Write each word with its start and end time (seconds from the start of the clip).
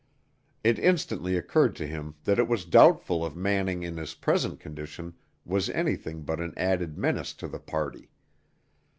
It 0.63 0.79
instantly 0.79 1.37
occurred 1.37 1.75
to 1.75 1.85
him 1.85 2.15
that 2.23 2.39
it 2.39 2.47
was 2.47 2.65
doubtful 2.65 3.23
if 3.23 3.35
Manning 3.35 3.83
in 3.83 3.97
his 3.97 4.15
present 4.15 4.59
condition 4.59 5.13
was 5.45 5.69
anything 5.69 6.23
but 6.23 6.39
an 6.39 6.55
added 6.57 6.97
menace 6.97 7.35
to 7.35 7.47
the 7.47 7.59
party. 7.59 8.09